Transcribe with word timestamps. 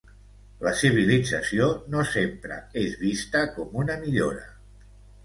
La 0.67 0.71
civilització 0.77 1.67
no 1.95 2.05
sempre 2.13 2.57
és 2.85 2.97
vista 3.03 3.43
com 3.59 3.77
una 3.83 3.99
millora. 4.07 4.49